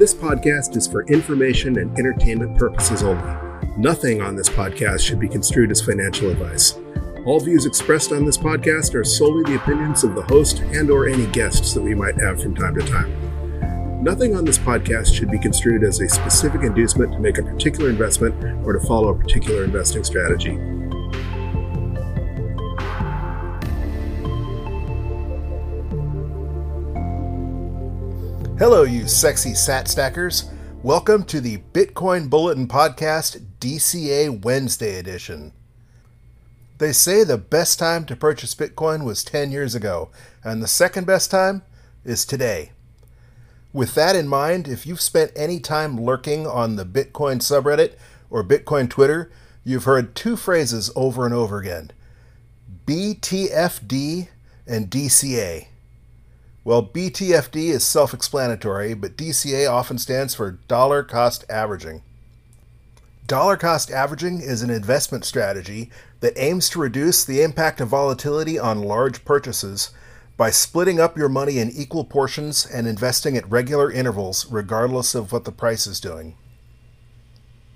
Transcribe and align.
This 0.00 0.14
podcast 0.14 0.76
is 0.76 0.86
for 0.86 1.04
information 1.08 1.78
and 1.78 1.94
entertainment 1.98 2.56
purposes 2.56 3.02
only. 3.02 3.34
Nothing 3.76 4.22
on 4.22 4.34
this 4.34 4.48
podcast 4.48 5.00
should 5.00 5.20
be 5.20 5.28
construed 5.28 5.70
as 5.70 5.82
financial 5.82 6.30
advice. 6.30 6.80
All 7.26 7.38
views 7.38 7.66
expressed 7.66 8.10
on 8.10 8.24
this 8.24 8.38
podcast 8.38 8.94
are 8.94 9.04
solely 9.04 9.42
the 9.42 9.60
opinions 9.62 10.02
of 10.02 10.14
the 10.14 10.22
host 10.22 10.60
and 10.60 10.90
or 10.90 11.06
any 11.06 11.26
guests 11.26 11.74
that 11.74 11.82
we 11.82 11.94
might 11.94 12.18
have 12.18 12.40
from 12.40 12.54
time 12.54 12.76
to 12.76 12.86
time. 12.86 14.02
Nothing 14.02 14.34
on 14.34 14.46
this 14.46 14.56
podcast 14.56 15.14
should 15.14 15.30
be 15.30 15.38
construed 15.38 15.84
as 15.84 16.00
a 16.00 16.08
specific 16.08 16.62
inducement 16.62 17.12
to 17.12 17.18
make 17.18 17.36
a 17.36 17.42
particular 17.42 17.90
investment 17.90 18.34
or 18.66 18.72
to 18.72 18.80
follow 18.86 19.10
a 19.10 19.18
particular 19.18 19.64
investing 19.64 20.02
strategy. 20.02 20.58
Hello, 28.60 28.82
you 28.82 29.08
sexy 29.08 29.54
sat 29.54 29.88
stackers. 29.88 30.50
Welcome 30.82 31.24
to 31.24 31.40
the 31.40 31.62
Bitcoin 31.72 32.28
Bulletin 32.28 32.68
Podcast 32.68 33.42
DCA 33.58 34.42
Wednesday 34.42 34.98
edition. 34.98 35.54
They 36.76 36.92
say 36.92 37.24
the 37.24 37.38
best 37.38 37.78
time 37.78 38.04
to 38.04 38.14
purchase 38.14 38.54
Bitcoin 38.54 39.06
was 39.06 39.24
10 39.24 39.50
years 39.50 39.74
ago, 39.74 40.10
and 40.44 40.62
the 40.62 40.68
second 40.68 41.06
best 41.06 41.30
time 41.30 41.62
is 42.04 42.26
today. 42.26 42.72
With 43.72 43.94
that 43.94 44.14
in 44.14 44.28
mind, 44.28 44.68
if 44.68 44.86
you've 44.86 45.00
spent 45.00 45.32
any 45.34 45.58
time 45.58 45.98
lurking 45.98 46.46
on 46.46 46.76
the 46.76 46.84
Bitcoin 46.84 47.38
subreddit 47.40 47.94
or 48.28 48.44
Bitcoin 48.44 48.90
Twitter, 48.90 49.32
you've 49.64 49.84
heard 49.84 50.14
two 50.14 50.36
phrases 50.36 50.90
over 50.94 51.24
and 51.24 51.32
over 51.32 51.56
again 51.56 51.92
BTFD 52.86 54.28
and 54.66 54.90
DCA. 54.90 55.68
Well, 56.62 56.82
BTFD 56.82 57.70
is 57.70 57.86
self 57.86 58.12
explanatory, 58.12 58.92
but 58.92 59.16
DCA 59.16 59.70
often 59.70 59.96
stands 59.96 60.34
for 60.34 60.58
dollar 60.68 61.02
cost 61.02 61.44
averaging. 61.48 62.02
Dollar 63.26 63.56
cost 63.56 63.90
averaging 63.90 64.40
is 64.40 64.60
an 64.60 64.70
investment 64.70 65.24
strategy 65.24 65.90
that 66.20 66.36
aims 66.36 66.68
to 66.70 66.80
reduce 66.80 67.24
the 67.24 67.42
impact 67.42 67.80
of 67.80 67.88
volatility 67.88 68.58
on 68.58 68.82
large 68.82 69.24
purchases 69.24 69.90
by 70.36 70.50
splitting 70.50 71.00
up 71.00 71.16
your 71.16 71.28
money 71.28 71.58
in 71.58 71.70
equal 71.70 72.04
portions 72.04 72.66
and 72.66 72.86
investing 72.86 73.36
at 73.36 73.50
regular 73.50 73.90
intervals, 73.90 74.46
regardless 74.50 75.14
of 75.14 75.32
what 75.32 75.44
the 75.44 75.52
price 75.52 75.86
is 75.86 76.00
doing. 76.00 76.36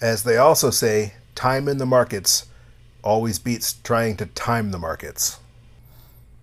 As 0.00 0.22
they 0.22 0.36
also 0.36 0.70
say, 0.70 1.14
time 1.34 1.66
in 1.66 1.78
the 1.78 1.86
markets 1.86 2.46
always 3.02 3.38
beats 3.38 3.72
trying 3.72 4.16
to 4.18 4.26
time 4.26 4.70
the 4.70 4.78
markets. 4.78 5.38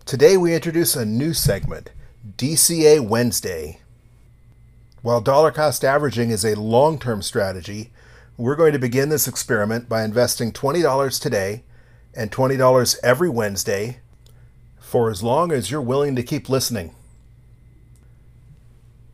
Today 0.06 0.36
we 0.36 0.54
introduce 0.54 0.96
a 0.96 1.06
new 1.06 1.34
segment 1.34 1.92
DCA 2.26 3.08
Wednesday. 3.08 3.80
While 5.04 5.22
dollar 5.22 5.52
cost 5.52 5.86
averaging 5.86 6.32
is 6.32 6.44
a 6.44 6.60
long 6.60 6.98
term 6.98 7.22
strategy, 7.22 7.92
we're 8.36 8.56
going 8.56 8.74
to 8.74 8.80
begin 8.80 9.10
this 9.10 9.28
experiment 9.28 9.88
by 9.88 10.04
investing 10.04 10.52
$20 10.52 11.22
today 11.22 11.64
and 12.16 12.32
$20 12.32 12.98
every 13.04 13.30
Wednesday 13.30 14.00
for 14.80 15.12
as 15.12 15.22
long 15.22 15.52
as 15.52 15.70
you're 15.70 15.80
willing 15.80 16.16
to 16.16 16.24
keep 16.24 16.50
listening. 16.50 16.96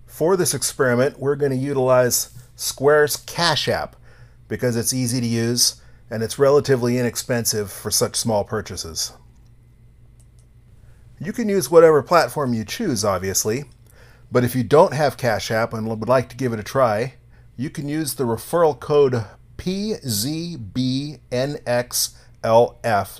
For 0.05 0.37
this 0.37 0.53
experiment, 0.53 1.19
we're 1.19 1.35
going 1.35 1.51
to 1.51 1.57
utilize 1.57 2.29
Square's 2.55 3.17
Cash 3.17 3.67
App 3.67 3.97
because 4.47 4.77
it's 4.77 4.93
easy 4.93 5.19
to 5.19 5.27
use 5.27 5.81
and 6.09 6.23
it's 6.23 6.39
relatively 6.39 6.97
inexpensive 6.97 7.73
for 7.73 7.91
such 7.91 8.15
small 8.15 8.45
purchases. 8.45 9.11
You 11.23 11.31
can 11.31 11.47
use 11.47 11.69
whatever 11.69 12.01
platform 12.01 12.55
you 12.55 12.65
choose, 12.65 13.05
obviously, 13.05 13.65
but 14.31 14.43
if 14.43 14.55
you 14.55 14.63
don't 14.63 14.95
have 14.95 15.17
Cash 15.17 15.51
App 15.51 15.71
and 15.71 15.87
would 15.87 16.09
like 16.09 16.29
to 16.29 16.35
give 16.35 16.51
it 16.51 16.59
a 16.59 16.63
try, 16.63 17.13
you 17.55 17.69
can 17.69 17.87
use 17.87 18.15
the 18.15 18.23
referral 18.23 18.79
code 18.79 19.25
PZBNXLF, 19.59 21.21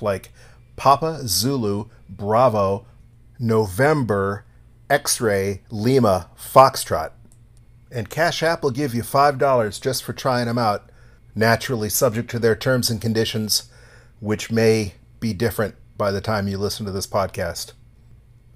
like 0.02 0.32
Papa 0.74 1.20
Zulu 1.28 1.90
Bravo 2.08 2.86
November 3.38 4.46
X 4.90 5.20
Ray 5.20 5.62
Lima 5.70 6.28
Foxtrot. 6.36 7.12
And 7.92 8.10
Cash 8.10 8.42
App 8.42 8.64
will 8.64 8.72
give 8.72 8.96
you 8.96 9.02
$5 9.04 9.80
just 9.80 10.02
for 10.02 10.12
trying 10.12 10.46
them 10.46 10.58
out, 10.58 10.90
naturally 11.36 11.88
subject 11.88 12.28
to 12.32 12.40
their 12.40 12.56
terms 12.56 12.90
and 12.90 13.00
conditions, 13.00 13.70
which 14.18 14.50
may 14.50 14.94
be 15.20 15.32
different 15.32 15.76
by 15.96 16.10
the 16.10 16.20
time 16.20 16.48
you 16.48 16.58
listen 16.58 16.84
to 16.84 16.90
this 16.90 17.06
podcast. 17.06 17.74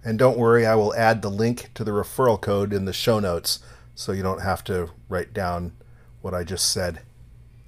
And 0.07 0.21
don't 0.21 0.39
worry, 0.39 0.65
I 0.65 0.77
will 0.77 0.95
add 0.95 1.21
the 1.21 1.29
link 1.29 1.71
to 1.75 1.83
the 1.83 1.91
referral 1.91 2.41
code 2.41 2.73
in 2.73 2.85
the 2.85 2.93
show 2.93 3.19
notes 3.19 3.59
so 3.97 4.13
you 4.13 4.23
don't 4.23 4.41
have 4.41 4.63
to 4.65 4.91
write 5.09 5.35
down 5.35 5.73
what 6.23 6.33
I 6.33 6.45
just 6.45 6.71
said. 6.71 7.01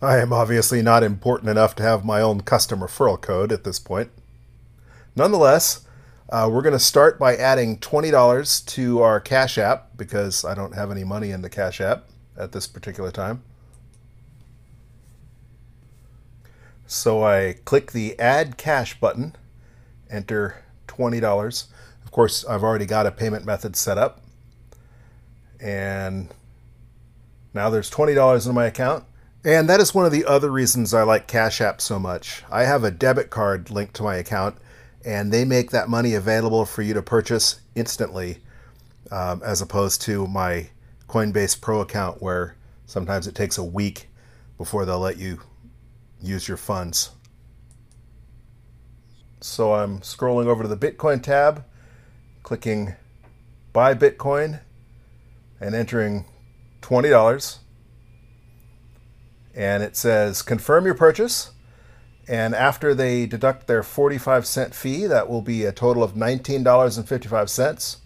I 0.00 0.18
am 0.18 0.32
obviously 0.32 0.80
not 0.80 1.02
important 1.02 1.50
enough 1.50 1.74
to 1.74 1.82
have 1.82 2.04
my 2.04 2.20
own 2.20 2.42
custom 2.42 2.78
referral 2.78 3.20
code 3.20 3.50
at 3.50 3.64
this 3.64 3.80
point. 3.80 4.12
Nonetheless, 5.16 5.84
uh, 6.28 6.48
we're 6.48 6.62
going 6.62 6.74
to 6.74 6.78
start 6.78 7.18
by 7.18 7.34
adding 7.34 7.76
$20 7.76 8.66
to 8.66 9.02
our 9.02 9.18
Cash 9.18 9.58
App 9.58 9.96
because 9.96 10.44
I 10.44 10.54
don't 10.54 10.76
have 10.76 10.92
any 10.92 11.02
money 11.02 11.32
in 11.32 11.42
the 11.42 11.50
Cash 11.50 11.80
App 11.80 12.04
at 12.36 12.52
this 12.52 12.68
particular 12.68 13.10
time. 13.10 13.42
So 16.86 17.24
I 17.24 17.56
click 17.64 17.90
the 17.90 18.16
Add 18.20 18.56
Cash 18.56 19.00
button, 19.00 19.34
enter 20.08 20.62
$20. 20.86 21.66
Of 22.08 22.12
course, 22.12 22.42
I've 22.46 22.62
already 22.62 22.86
got 22.86 23.04
a 23.04 23.10
payment 23.10 23.44
method 23.44 23.76
set 23.76 23.98
up. 23.98 24.22
And 25.60 26.32
now 27.52 27.68
there's 27.68 27.90
$20 27.90 28.48
in 28.48 28.54
my 28.54 28.64
account. 28.64 29.04
And 29.44 29.68
that 29.68 29.78
is 29.78 29.94
one 29.94 30.06
of 30.06 30.10
the 30.10 30.24
other 30.24 30.50
reasons 30.50 30.94
I 30.94 31.02
like 31.02 31.26
Cash 31.26 31.60
App 31.60 31.82
so 31.82 31.98
much. 31.98 32.44
I 32.50 32.62
have 32.62 32.82
a 32.82 32.90
debit 32.90 33.28
card 33.28 33.70
linked 33.70 33.92
to 33.96 34.02
my 34.02 34.16
account, 34.16 34.56
and 35.04 35.30
they 35.30 35.44
make 35.44 35.70
that 35.72 35.90
money 35.90 36.14
available 36.14 36.64
for 36.64 36.80
you 36.80 36.94
to 36.94 37.02
purchase 37.02 37.60
instantly, 37.74 38.38
um, 39.10 39.42
as 39.44 39.60
opposed 39.60 40.00
to 40.02 40.26
my 40.26 40.70
Coinbase 41.10 41.60
Pro 41.60 41.82
account, 41.82 42.22
where 42.22 42.56
sometimes 42.86 43.26
it 43.26 43.34
takes 43.34 43.58
a 43.58 43.64
week 43.64 44.08
before 44.56 44.86
they'll 44.86 44.98
let 44.98 45.18
you 45.18 45.42
use 46.22 46.48
your 46.48 46.56
funds. 46.56 47.10
So 49.42 49.74
I'm 49.74 49.98
scrolling 49.98 50.46
over 50.46 50.62
to 50.62 50.74
the 50.74 50.74
Bitcoin 50.74 51.22
tab 51.22 51.66
clicking 52.48 52.96
buy 53.74 53.92
Bitcoin 53.92 54.60
and 55.60 55.74
entering 55.74 56.24
$20. 56.80 57.58
And 59.54 59.82
it 59.82 59.98
says 59.98 60.40
confirm 60.40 60.86
your 60.86 60.94
purchase. 60.94 61.50
And 62.26 62.54
after 62.54 62.94
they 62.94 63.26
deduct 63.26 63.66
their 63.66 63.82
45 63.82 64.46
cent 64.46 64.74
fee, 64.74 65.06
that 65.06 65.28
will 65.28 65.42
be 65.42 65.66
a 65.66 65.72
total 65.72 66.02
of 66.02 66.14
$19.55 66.14 67.96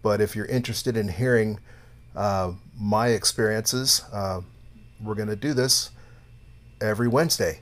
but 0.02 0.22
if 0.22 0.34
you're 0.34 0.46
interested 0.46 0.96
in 0.96 1.08
hearing 1.08 1.58
uh, 2.14 2.52
my 2.74 3.08
experiences, 3.08 4.02
uh, 4.14 4.40
we're 5.02 5.14
going 5.14 5.28
to 5.28 5.36
do 5.36 5.52
this 5.52 5.90
every 6.80 7.06
Wednesday. 7.06 7.60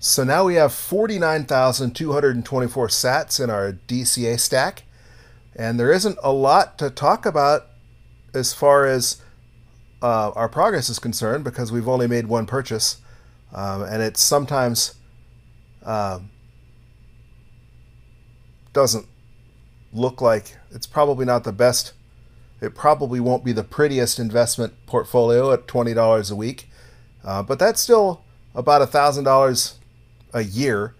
So 0.00 0.22
now 0.22 0.44
we 0.44 0.54
have 0.54 0.72
49,224 0.72 2.88
sats 2.88 3.42
in 3.42 3.50
our 3.50 3.72
DCA 3.72 4.38
stack, 4.38 4.84
and 5.56 5.80
there 5.80 5.90
isn't 5.90 6.16
a 6.22 6.32
lot 6.32 6.78
to 6.78 6.88
talk 6.88 7.26
about 7.26 7.66
as 8.32 8.54
far 8.54 8.86
as 8.86 9.20
uh, 10.00 10.30
our 10.36 10.48
progress 10.48 10.88
is 10.88 11.00
concerned 11.00 11.42
because 11.42 11.72
we've 11.72 11.88
only 11.88 12.06
made 12.06 12.28
one 12.28 12.46
purchase, 12.46 12.98
um, 13.52 13.82
and 13.82 14.00
it 14.00 14.16
sometimes 14.16 14.94
uh, 15.84 16.20
doesn't 18.72 19.06
look 19.92 20.20
like 20.20 20.56
it's 20.70 20.86
probably 20.86 21.26
not 21.26 21.42
the 21.42 21.50
best. 21.50 21.92
It 22.60 22.76
probably 22.76 23.18
won't 23.18 23.44
be 23.44 23.50
the 23.50 23.64
prettiest 23.64 24.20
investment 24.20 24.74
portfolio 24.86 25.52
at 25.52 25.66
twenty 25.66 25.92
dollars 25.92 26.30
a 26.30 26.36
week, 26.36 26.70
uh, 27.24 27.42
but 27.42 27.58
that's 27.58 27.80
still 27.80 28.22
about 28.54 28.80
a 28.80 28.86
thousand 28.86 29.24
dollars 29.24 29.77
a 30.32 30.42
year, 30.42 30.94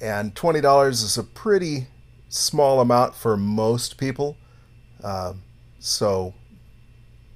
and 0.00 0.34
twenty 0.34 0.60
dollars 0.60 1.02
is 1.02 1.16
a 1.18 1.22
pretty 1.22 1.86
small 2.28 2.80
amount 2.80 3.14
for 3.14 3.36
most 3.36 3.96
people. 3.96 4.36
Uh, 5.02 5.34
so 5.78 6.34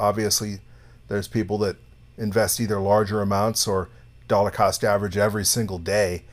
obviously, 0.00 0.60
there's 1.08 1.28
people 1.28 1.58
that 1.58 1.76
invest 2.16 2.60
either 2.60 2.80
larger 2.80 3.20
amounts 3.20 3.66
or 3.66 3.88
dollar 4.26 4.50
cost 4.50 4.84
average 4.84 5.16
every 5.16 5.44
single 5.44 5.78
day. 5.78 6.24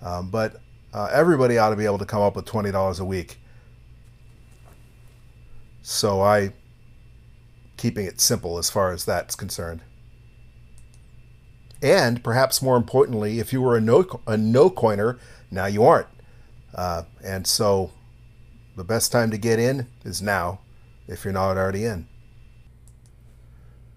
Um, 0.00 0.30
but 0.30 0.60
uh, 0.92 1.08
everybody 1.12 1.58
ought 1.58 1.70
to 1.70 1.76
be 1.76 1.84
able 1.84 1.98
to 1.98 2.06
come 2.06 2.22
up 2.22 2.36
with 2.36 2.44
twenty 2.44 2.70
dollars 2.70 3.00
a 3.00 3.04
week. 3.04 3.38
So 5.82 6.22
I 6.22 6.52
keeping 7.76 8.06
it 8.06 8.20
simple 8.20 8.58
as 8.58 8.70
far 8.70 8.92
as 8.92 9.04
that's 9.04 9.34
concerned. 9.34 9.82
And 11.84 12.24
perhaps 12.24 12.62
more 12.62 12.78
importantly, 12.78 13.40
if 13.40 13.52
you 13.52 13.60
were 13.60 13.76
a 13.76 13.80
no 13.80 14.06
a 14.26 14.38
no 14.38 14.70
coiner, 14.70 15.18
now 15.50 15.66
you 15.66 15.84
aren't. 15.84 16.08
Uh, 16.74 17.02
and 17.22 17.46
so 17.46 17.92
the 18.74 18.84
best 18.84 19.12
time 19.12 19.30
to 19.30 19.36
get 19.36 19.58
in 19.58 19.86
is 20.02 20.22
now, 20.22 20.60
if 21.06 21.24
you're 21.24 21.34
not 21.34 21.58
already 21.58 21.84
in. 21.84 22.08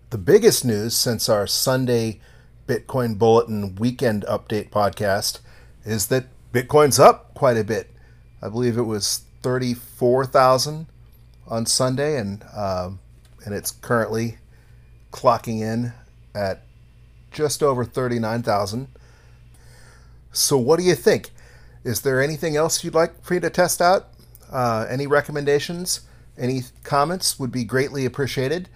The 0.10 0.18
biggest 0.18 0.66
news 0.66 0.98
since 0.98 1.30
our 1.30 1.48
Sunday 1.48 2.20
Bitcoin 2.68 3.18
Bulletin 3.18 3.76
weekend 3.76 4.26
update 4.28 4.70
podcast 4.70 5.40
is 5.86 6.08
that 6.08 6.26
Bitcoin's 6.52 7.00
up 7.00 7.34
quite 7.36 7.56
a 7.56 7.64
bit. 7.64 7.90
I 8.42 8.50
believe 8.50 8.78
it 8.78 8.82
was 8.82 9.24
34,000 9.44 10.88
on 11.48 11.66
Sunday, 11.66 12.18
and 12.18 12.44
um, 12.54 13.00
and 13.46 13.56
it's 13.56 13.72
currently 13.72 14.40
clocking 15.14 15.62
in 15.62 15.94
at 16.36 16.67
just 17.38 17.62
over 17.62 17.86
39,000. 17.86 18.88
So, 20.32 20.58
what 20.58 20.80
do 20.80 20.86
you 20.86 20.96
think? 20.96 21.30
Is 21.84 22.02
there 22.02 22.20
anything 22.20 22.56
else 22.56 22.84
you'd 22.84 22.96
like 22.96 23.24
for 23.24 23.36
me 23.36 23.40
to 23.42 23.52
test 23.52 23.80
out? 23.80 24.08
Uh, 24.52 24.88
any 24.90 25.06
recommendations? 25.06 26.02
Any 26.36 26.64
comments 26.84 27.40
would 27.40 27.52
be 27.52 27.64
greatly 27.64 28.06
appreciated. 28.06 28.70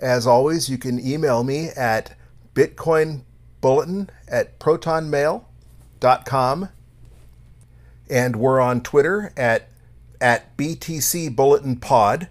As 0.00 0.26
always, 0.26 0.70
you 0.70 0.78
can 0.78 0.98
email 0.98 1.44
me 1.44 1.68
at 1.76 2.16
bitcoinbulletin 2.54 4.08
at 4.28 4.58
protonmail.com. 4.58 6.68
And 8.08 8.36
we're 8.36 8.60
on 8.60 8.80
Twitter 8.80 9.30
at, 9.36 9.68
at 10.22 10.56
BTC 10.56 11.36
Bulletin 11.36 11.76
Pod. 11.76 12.30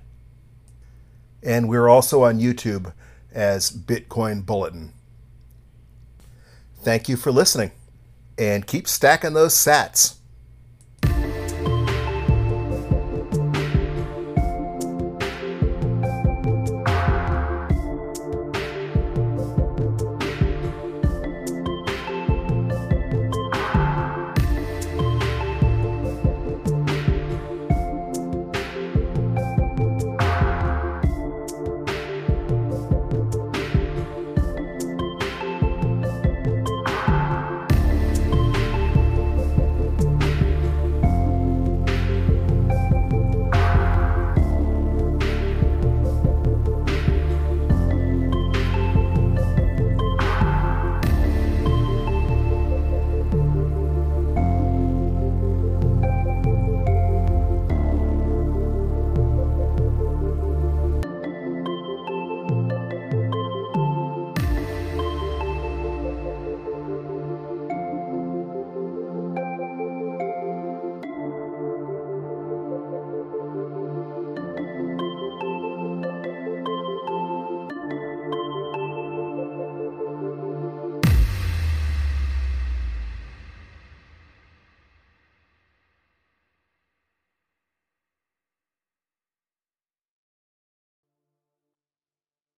And 1.43 1.69
we're 1.69 1.87
also 1.87 2.23
on 2.23 2.39
YouTube 2.39 2.91
as 3.31 3.69
Bitcoin 3.69 4.43
Bulletin. 4.43 4.94
Thank 6.85 7.09
you 7.09 7.17
for 7.17 7.31
listening 7.31 7.71
and 8.37 8.67
keep 8.67 8.87
stacking 8.87 9.33
those 9.33 9.55
sats. 9.55 10.17